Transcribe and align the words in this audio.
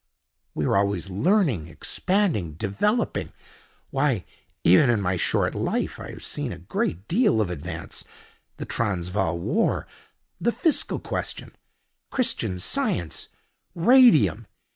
"We 0.55 0.65
are 0.65 0.75
always 0.77 1.11
learning, 1.11 1.67
expanding, 1.67 2.53
developing. 2.53 3.31
Why, 3.91 4.25
even 4.63 4.89
in 4.89 4.99
my 4.99 5.15
short 5.15 5.53
life 5.53 5.99
I 5.99 6.09
have 6.09 6.25
seen 6.25 6.51
a 6.51 6.57
great 6.57 7.07
deal 7.07 7.39
of 7.39 7.51
advance—the 7.51 8.65
Transvaal 8.65 9.37
War, 9.37 9.85
the 10.39 10.51
Fiscal 10.51 10.97
Question, 10.99 11.51
Christian 12.09 12.57
Science, 12.57 13.27
Radium. 13.75 14.47